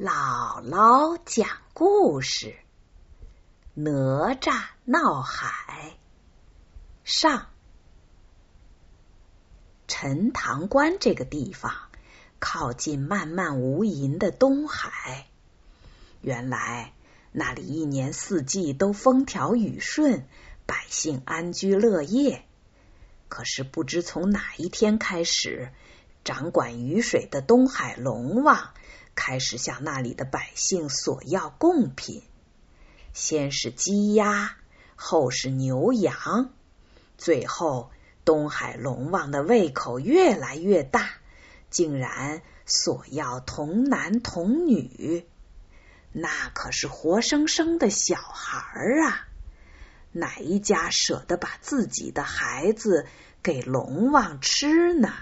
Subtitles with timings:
[0.00, 2.54] 姥姥讲故事：
[3.74, 5.96] 哪吒闹海
[7.02, 7.48] 上。
[9.88, 11.74] 陈塘关这个地方
[12.38, 15.26] 靠近漫漫无垠的东海，
[16.20, 16.92] 原来
[17.32, 20.28] 那里一年四季都风调雨顺，
[20.64, 22.44] 百姓安居乐业。
[23.26, 25.72] 可是不知从哪一天开始，
[26.22, 28.70] 掌管雨水的东海龙王。
[29.18, 32.22] 开始向那里的百姓索要贡品，
[33.12, 34.56] 先是鸡鸭，
[34.94, 36.50] 后是牛羊，
[37.18, 37.90] 最后
[38.24, 41.10] 东海龙王的胃口越来越大，
[41.68, 45.26] 竟然索要童男童女，
[46.12, 49.26] 那可是活生生的小孩啊！
[50.12, 53.04] 哪一家舍得把自己的孩子
[53.42, 55.12] 给龙王吃呢？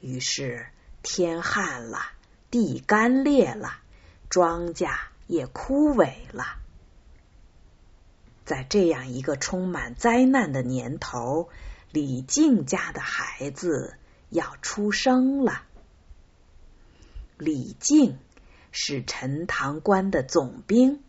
[0.00, 0.68] 于是
[1.02, 2.12] 天旱了。
[2.50, 3.78] 地干裂了，
[4.30, 4.90] 庄稼
[5.26, 6.44] 也枯萎了。
[8.44, 11.50] 在这样一个充满灾难的年头，
[11.92, 13.94] 李靖家的孩子
[14.30, 15.62] 要出生了。
[17.36, 18.18] 李靖
[18.72, 21.02] 是陈塘关的总兵，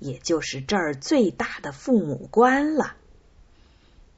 [0.00, 2.96] 也就是这儿最大的父母官了。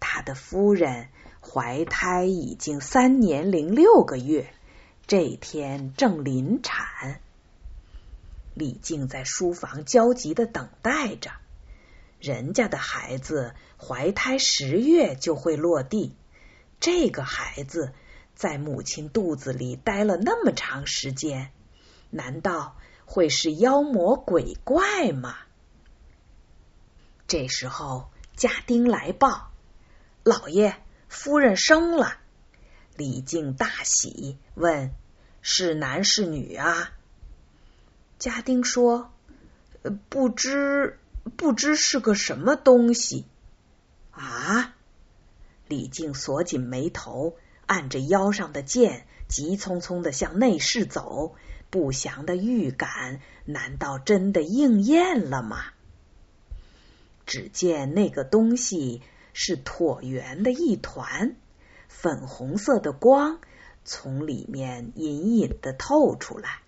[0.01, 1.09] 他的夫人
[1.41, 4.53] 怀胎已经三年零六个月。
[5.13, 7.21] 这天正临产，
[8.55, 11.33] 李靖在书房焦急的等待着。
[12.19, 16.17] 人家的孩子怀胎十月就会落地，
[16.81, 17.93] 这个孩子
[18.35, 21.53] 在母亲肚子里待了那么长时间，
[22.09, 25.37] 难道会是妖魔鬼怪吗？
[27.27, 29.51] 这时候，家丁来报
[30.25, 30.75] ：“老爷，
[31.07, 32.17] 夫人生了。”
[32.97, 34.95] 李靖大喜，问
[35.43, 36.93] ：“是男是女啊？”
[38.19, 39.13] 家丁说
[40.09, 40.99] ：“不知，
[41.37, 43.27] 不知是个什么东西。”
[44.13, 44.75] 啊！
[45.69, 47.37] 李靖锁紧眉头，
[47.67, 51.35] 按着腰上的剑，急匆匆的向内室走。
[51.71, 55.65] 不祥的预感，难道真的应验了吗？
[57.25, 59.01] 只见那个东西
[59.33, 61.35] 是椭圆的一团。
[61.89, 63.41] 粉红色的光
[63.85, 66.61] 从里面隐隐的透出来，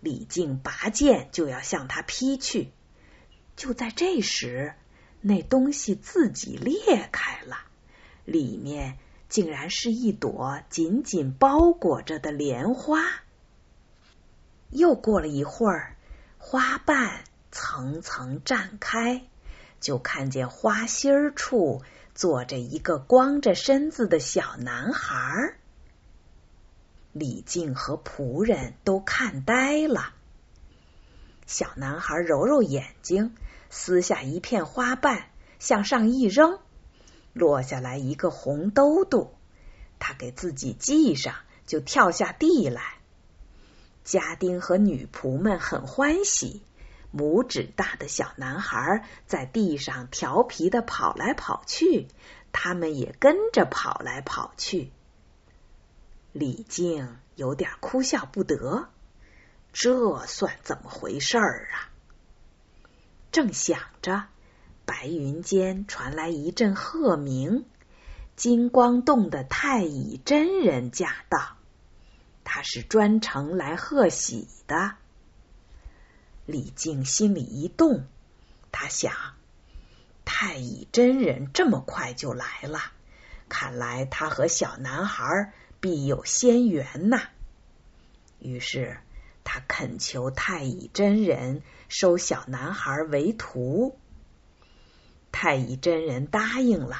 [0.00, 2.70] 李靖拔剑就要向他劈去。
[3.56, 4.74] 就在这时，
[5.20, 7.58] 那东西自己裂开了，
[8.24, 8.98] 里面
[9.28, 13.02] 竟然是一朵紧紧包裹着的莲花。
[14.70, 15.96] 又过了一会儿，
[16.38, 19.22] 花瓣层层绽开，
[19.80, 21.82] 就看见花心处。
[22.14, 25.56] 坐着一个光着身子的小男孩，
[27.14, 30.12] 李靖和仆人都看呆了。
[31.46, 33.36] 小男孩揉揉眼睛，
[33.70, 35.28] 撕下一片花瓣，
[35.60, 36.58] 向上一扔，
[37.32, 39.32] 落下来一个红兜兜。
[40.00, 41.36] 他给自己系上，
[41.66, 42.82] 就跳下地来。
[44.02, 46.62] 家丁和女仆们很欢喜。
[47.16, 52.08] 拇指大的小男孩在地上调皮的跑来跑去，
[52.50, 54.90] 他们也跟着跑来跑去。
[56.34, 58.88] 李靖有点哭笑不得，
[59.72, 61.94] 这算怎么回事儿啊？
[63.30, 64.24] 正想着，
[64.84, 67.64] 白云间传来一阵鹤鸣，
[68.34, 71.56] 金光洞的太乙真人驾到，
[72.42, 74.96] 他是专程来贺喜的。
[76.46, 78.08] 李靖心里一动，
[78.72, 79.14] 他想：
[80.24, 82.80] 太乙真人这么快就来了，
[83.48, 85.52] 看来他和小男孩
[85.84, 87.20] 必有仙缘呐。
[88.38, 88.96] 于是
[89.44, 93.98] 他恳求太乙真人收小男孩为徒。
[95.30, 96.96] 太乙真人答应了，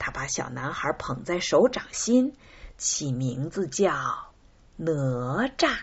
[0.00, 2.34] 他把小男孩捧在手掌心，
[2.76, 4.32] 起名字叫
[4.74, 5.76] 哪吒。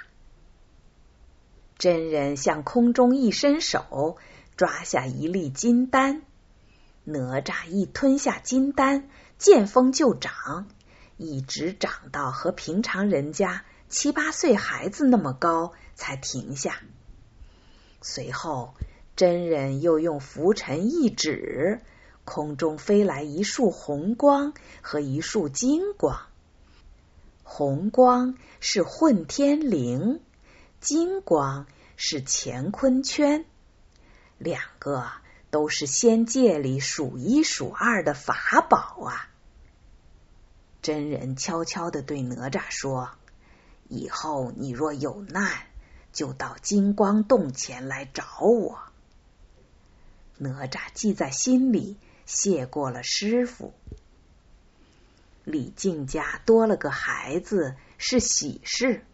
[1.77, 4.17] 真人向空中一伸手，
[4.57, 6.23] 抓下一粒金丹。
[7.05, 9.07] 哪吒一吞下金丹，
[9.37, 10.67] 见风就长，
[11.17, 16.81] 一直长到和平常人家七八岁孩子那么高，才停下。
[18.01, 18.73] 随后，
[19.15, 21.81] 真人又用拂尘一指，
[22.25, 26.19] 空中飞来一束红光和一束金光。
[27.43, 30.19] 红光是混天绫。
[30.79, 33.45] 金光是乾坤圈，
[34.37, 35.07] 两个
[35.49, 39.29] 都是仙界里数一数二的法宝啊！
[40.83, 43.09] 真人悄悄的对哪吒说
[43.87, 45.49] ：“以后你若有难，
[46.11, 48.79] 就到金光洞前来找我。
[50.37, 51.95] 哪吒记在心里，
[52.25, 53.73] 谢过了师傅。
[55.45, 59.05] 李靖家多了个孩子是喜事，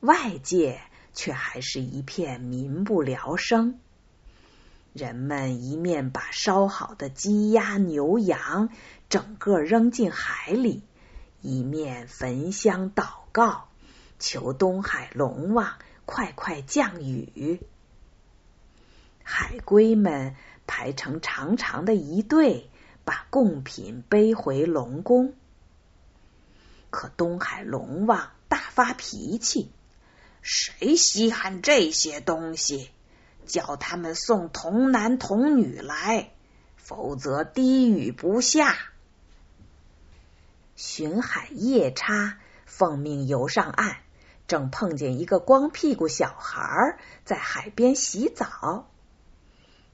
[0.00, 0.82] 外界
[1.14, 3.80] 却还是一片民不聊生。
[4.92, 8.68] 人们一面把烧好的鸡鸭牛羊
[9.08, 10.82] 整个扔进海里，
[11.46, 13.68] 一面焚香祷告，
[14.18, 17.60] 求东海龙王快快降雨。
[19.22, 20.34] 海龟们
[20.66, 22.68] 排成长长的一队，
[23.04, 25.34] 把贡品背回龙宫。
[26.90, 29.70] 可东海龙王大发脾气，
[30.42, 32.90] 谁稀罕这些东西？
[33.46, 36.32] 叫他们送童男童女来，
[36.74, 38.76] 否则滴雨不下。
[40.76, 43.96] 巡海夜叉奉命游上岸，
[44.46, 48.86] 正碰见一个光屁股小孩在海边洗澡。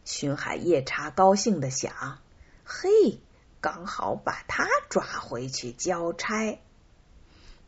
[0.05, 2.19] 巡海夜叉高兴的想：
[2.65, 3.21] 嘿，
[3.61, 6.59] 刚好把他抓回去交差。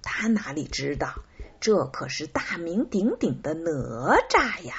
[0.02, 1.14] 他哪里知道，
[1.61, 4.75] 这可是大名鼎鼎的哪吒呀！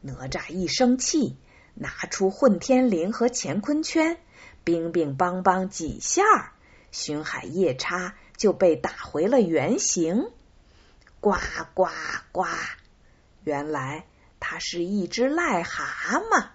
[0.00, 1.36] 哪吒一生气，
[1.74, 4.20] 拿出混天绫和乾坤圈，
[4.62, 6.53] 乒乒乓乓几下，
[6.94, 10.30] 巡海夜叉就被打回了原形。
[11.18, 11.34] 呱
[11.74, 11.88] 呱
[12.30, 12.46] 呱！
[13.42, 14.06] 原来
[14.38, 16.46] 他是一只癞蛤蟆。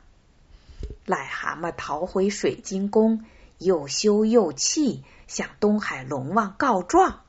[1.06, 3.26] 癞蛤蟆逃回水晶宫，
[3.58, 7.26] 又羞又气，向东海龙王告状。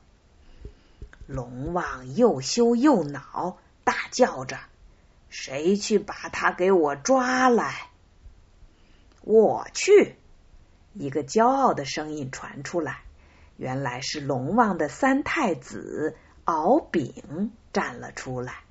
[1.27, 4.57] 龙王又羞又恼，大叫着。
[5.29, 7.89] 谁去把他给我抓来？
[9.19, 10.15] 我去！
[10.93, 13.00] 一个骄傲的声音传出来，
[13.61, 18.63] 原来是龙王的三太子敖丙站了出来。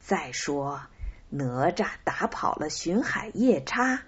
[0.00, 0.80] 再说，
[1.28, 4.00] 哪吒打跑了巡海夜叉，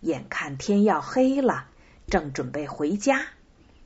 [0.00, 1.70] 眼看天要黑了，
[2.06, 3.22] 正准备回家，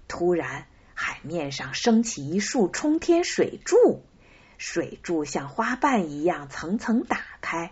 [0.09, 4.03] 突然海面上升起一束冲天水柱。
[4.57, 7.71] 水柱像花瓣一样层层打开，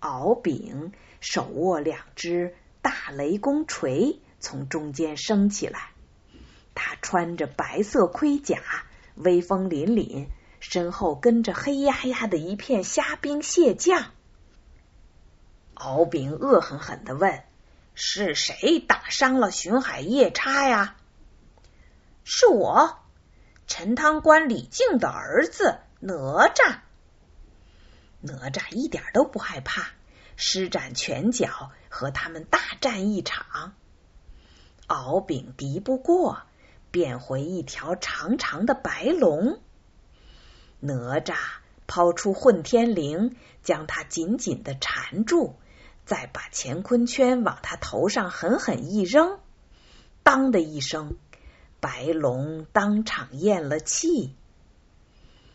[0.00, 0.92] 敖丙
[1.22, 5.92] 手握两只大雷公锤，从中间升起来。
[6.74, 8.60] 他穿着白色盔甲，
[9.14, 10.26] 威风凛凛，
[10.60, 14.12] 身后跟着黑压压的一片虾兵蟹将。
[15.74, 17.42] 敖丙恶狠狠的问
[17.94, 20.96] ：“是谁打伤了巡海夜叉呀
[22.24, 22.98] ？”“是我，
[23.66, 26.80] 陈塘关李靖的儿子。”哪吒，
[28.20, 29.86] 哪吒一点都不害怕，
[30.36, 33.72] 施展拳脚和他们大战一场。
[34.86, 36.42] 敖丙敌不过，
[36.94, 39.58] 变回一条长长的白龙。
[40.78, 41.34] 哪吒
[41.88, 45.56] 抛出混天绫，将它紧紧的缠住，
[46.04, 49.40] 再把乾坤圈往他头上狠狠一扔，
[50.22, 51.16] 当的一声，
[51.80, 54.36] 白龙当场咽了气。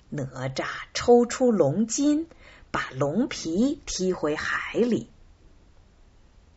[0.09, 2.27] 哪吒抽出龙筋，
[2.69, 5.09] 把龙皮踢回海里。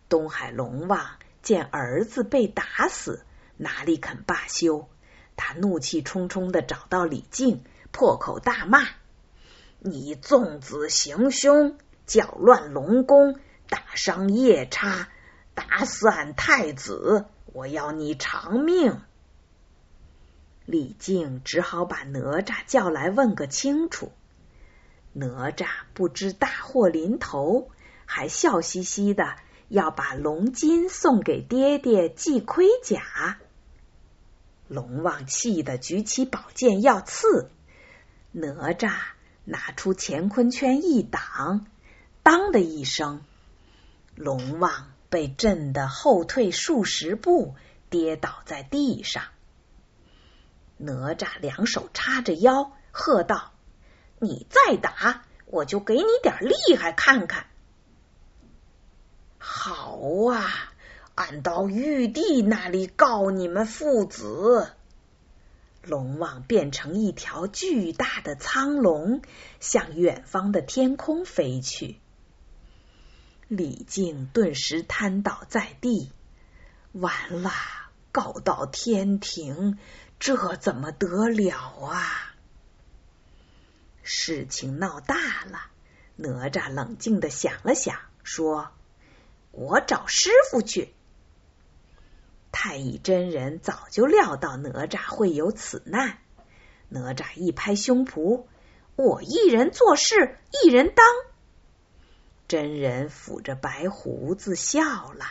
[0.09, 1.07] 东海龙王
[1.41, 3.25] 见儿子被打死，
[3.63, 4.89] 哪里肯罢休？
[5.37, 8.87] 他怒气冲冲的找到李靖，破口大骂
[9.81, 15.09] ：“你纵子行凶，搅乱龙宫，打伤夜叉，
[15.55, 17.25] 打死俺太子！
[17.53, 19.01] 我要你偿命！”
[20.67, 24.13] 李靖只好把哪吒叫来问个清楚。
[25.13, 27.71] 哪吒不知大祸临头，
[28.07, 29.37] 还笑嘻嘻的
[29.69, 33.39] 要把龙筋送给爹爹系盔甲。
[34.73, 37.51] 龙王气得举起宝剑要刺，
[38.31, 38.95] 哪吒
[39.45, 41.67] 拿出乾坤圈一挡，
[42.23, 43.23] 当的一声，
[44.15, 47.55] 龙王被震得后退数十步，
[47.91, 49.25] 跌倒在地上。
[50.79, 53.53] 哪吒两手叉着腰，喝道
[54.21, 57.45] ：“你再打，我就给你点厉害看看！”
[59.37, 60.01] 好
[60.33, 60.72] 啊，
[61.15, 64.73] 俺到玉帝那里告你们父子。
[65.83, 69.21] 龙王变成一条巨大的苍龙，
[69.61, 71.99] 向远方的天空飞去。
[73.49, 76.11] 李靖顿时瘫倒在地，
[76.93, 77.51] 完了，
[78.13, 79.79] 告到天庭。
[80.19, 82.35] 这怎么得了啊！
[84.05, 85.67] 事情闹大了，
[86.15, 88.71] 哪吒冷静的想了想，说
[89.51, 90.95] ：“我找师傅去。”
[92.53, 96.19] 太乙真人早就料到哪吒会有此难，
[96.89, 98.45] 哪吒一拍胸脯
[98.95, 101.05] ：“我一人做事一人当。
[102.47, 105.25] 真人抚着白胡子笑了：“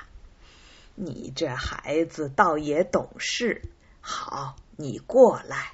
[0.96, 3.62] 你这孩子倒也懂事。
[4.01, 5.74] 好，你过来。”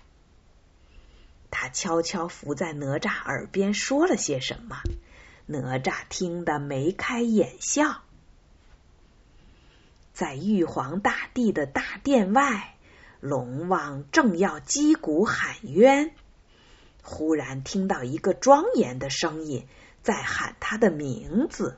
[1.49, 4.81] 他悄悄伏在哪吒耳边说了些什么，
[5.45, 8.03] 哪吒听得眉开眼笑。
[10.17, 12.75] 在玉皇大帝的大殿外，
[13.19, 16.11] 龙王正要击鼓喊冤，
[17.03, 19.67] 忽然听到一个庄严的声音
[20.01, 21.77] 在喊他的名字：“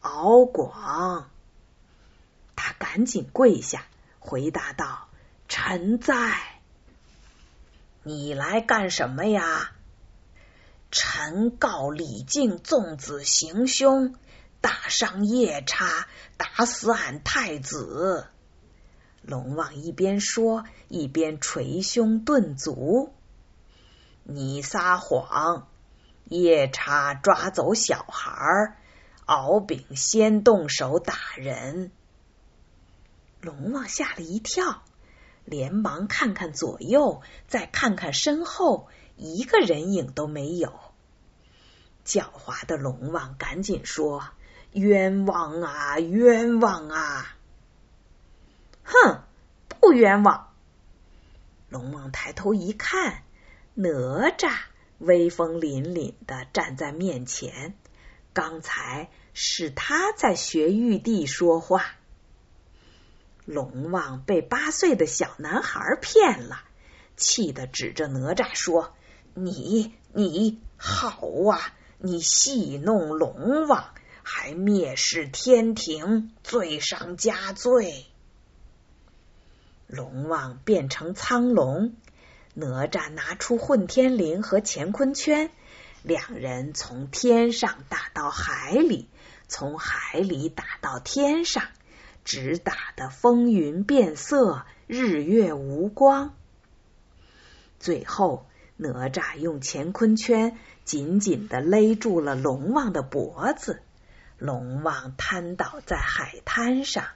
[0.00, 1.28] 敖广。”
[2.56, 3.84] 他赶紧跪下，
[4.20, 5.08] 回答道
[5.46, 6.32] ：“臣在。”
[8.04, 9.72] 你来干什么呀？
[10.90, 14.14] 臣告李靖纵子行凶。
[14.64, 18.28] 大伤夜叉，打死俺太子。
[19.20, 23.12] 龙王一边说，一边捶胸顿足。
[24.22, 25.68] 你撒谎！
[26.24, 28.78] 夜叉抓走小孩，
[29.26, 31.92] 敖丙先动手打人。
[33.42, 34.82] 龙王吓了一跳，
[35.44, 40.72] 连忙看看左右，再看看身后，一个人影都没有。
[42.06, 44.24] 狡猾的龙王赶紧说。
[44.74, 46.00] 冤枉啊！
[46.00, 47.36] 冤枉啊！
[48.82, 49.22] 哼，
[49.68, 50.52] 不冤枉。
[51.68, 53.22] 龙王抬头一看，
[53.74, 53.88] 哪
[54.36, 54.52] 吒
[54.98, 57.76] 威风凛凛的站在面前。
[58.32, 61.84] 刚才是他在学玉帝说话。
[63.44, 66.58] 龙王被八岁的小男孩骗了，
[67.16, 68.92] 气得指着哪吒说
[69.34, 71.60] ：“你你好啊！
[71.98, 73.94] 你戏弄龙王！”
[74.26, 78.06] 还蔑视天庭，罪上加罪。
[79.86, 81.94] 龙王变成苍龙，
[82.54, 85.50] 哪吒拿出混天绫和乾坤圈，
[86.02, 89.10] 两人从天上打到海里，
[89.46, 91.64] 从海里打到天上，
[92.24, 96.34] 只打得风云变色，日月无光。
[97.78, 98.46] 最后，
[98.78, 103.82] 哪吒用乾坤圈紧紧的勒住了龙王的脖子。
[104.44, 107.06] 龙王瘫倒在海滩上，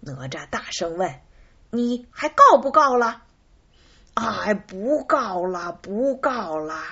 [0.00, 1.22] 哪吒大声问
[1.72, 3.22] ：“你还告不告了
[4.12, 6.82] ？”“哎，不告了，不告了。”“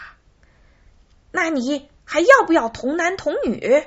[1.32, 3.84] 那你还要不要童男童女？”“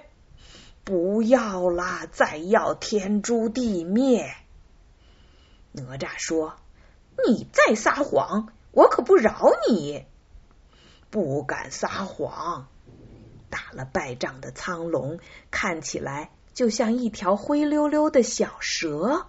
[0.86, 4.36] 不要了，再要天诛地灭。”
[5.74, 6.58] 哪吒说
[7.26, 10.06] ：“你再撒谎，我可不饶你。
[11.10, 12.68] ”“不敢撒谎。”
[13.54, 15.20] 打了败仗的苍龙
[15.52, 19.28] 看起来就像一条灰溜溜的小蛇。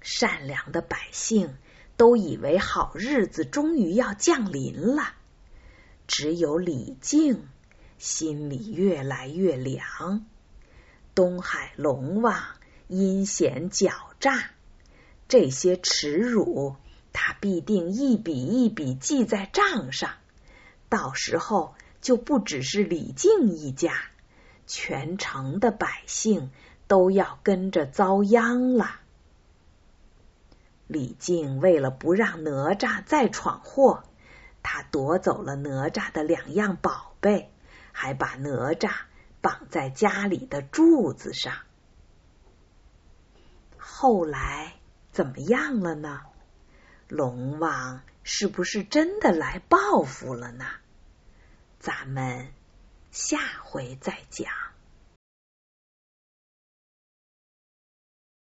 [0.00, 1.56] 善良的百姓
[1.96, 5.14] 都以为好日子终于要降临了，
[6.06, 7.48] 只有李靖
[7.98, 10.24] 心里越来越凉。
[11.16, 12.44] 东海龙王
[12.86, 14.50] 阴险狡诈，
[15.26, 16.76] 这些耻辱
[17.12, 20.12] 他必定一笔一笔记在账上，
[20.88, 21.74] 到时候。
[22.04, 23.94] 就不只是李靖一家，
[24.66, 26.50] 全城的百姓
[26.86, 29.00] 都要跟着遭殃了。
[30.86, 34.04] 李靖为了不让哪吒再闯祸，
[34.62, 37.50] 他夺走了哪吒的两样宝贝，
[37.90, 38.92] 还把哪吒
[39.40, 41.54] 绑在家里的柱子上。
[43.78, 44.74] 后来
[45.10, 46.20] 怎么样了呢？
[47.08, 50.66] 龙王是不是真的来报复了呢？
[51.84, 52.48] 咱们
[53.10, 54.73] 下回再讲。